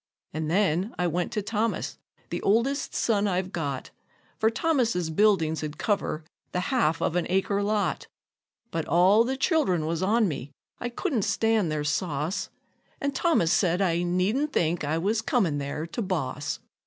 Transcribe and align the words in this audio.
An' 0.33 0.47
then 0.47 0.95
I 0.97 1.05
went 1.05 1.31
to 1.33 1.43
Thomas, 1.43 1.99
the 2.31 2.41
oldest 2.41 2.95
son 2.95 3.27
I've 3.27 3.51
got, 3.51 3.91
For 4.39 4.49
Thomas's 4.49 5.11
buildings 5.11 5.61
'd 5.61 5.77
cover 5.77 6.23
the 6.53 6.59
half 6.73 7.03
of 7.03 7.15
an 7.15 7.27
acre 7.29 7.61
lot; 7.61 8.07
But 8.71 8.87
all 8.87 9.23
the 9.23 9.37
child'rn 9.37 9.85
was 9.85 10.01
on 10.01 10.27
me 10.27 10.49
I 10.79 10.89
couldn't 10.89 11.21
stand 11.21 11.71
their 11.71 11.83
sauce 11.83 12.49
And 12.99 13.13
Thomas 13.13 13.51
said 13.51 13.79
I 13.79 14.01
needn't 14.01 14.51
think 14.51 14.83
I 14.83 14.97
was 14.97 15.21
comin' 15.21 15.59
there 15.59 15.85
to 15.85 16.01
boss. 16.01 16.57